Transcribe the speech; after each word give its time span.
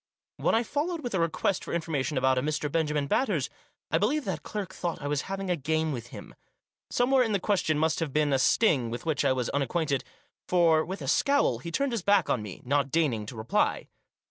When 0.37 0.55
I 0.55 0.63
followed 0.63 1.01
with 1.01 1.13
a 1.13 1.19
request 1.19 1.63
for 1.63 1.75
information 1.75 2.17
about 2.17 2.39
a 2.39 2.41
Mr. 2.41 2.71
Benjamin 2.71 3.05
Batters, 3.05 3.51
I 3.91 3.99
believe 3.99 4.25
that 4.25 4.41
clerk 4.41 4.73
thought 4.73 4.99
I 4.99 5.05
was 5.07 5.29
having 5.29 5.51
a 5.51 5.55
game 5.55 5.91
with 5.91 6.07
him. 6.07 6.33
Somewhere 6.89 7.21
in 7.21 7.33
the 7.33 7.39
question 7.39 7.77
must 7.77 7.99
have 7.99 8.11
been 8.11 8.33
a 8.33 8.39
sting, 8.39 8.89
with 8.89 9.05
which 9.05 9.23
I 9.23 9.31
was 9.31 9.49
unacquainted; 9.49 10.03
for, 10.47 10.83
with 10.83 11.03
a 11.03 11.07
scowl, 11.07 11.59
he 11.59 11.69
turned 11.71 11.91
his 11.91 12.01
back 12.01 12.31
on 12.31 12.41
me, 12.41 12.63
not 12.65 12.89
deigning 12.89 13.27
to 13.27 13.35
reply. 13.35 13.89